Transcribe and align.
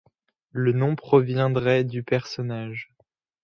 Le 0.49 0.71
nom 0.71 0.95
proviendrait 0.95 1.83
du 1.83 2.01
personnage. 2.01 2.91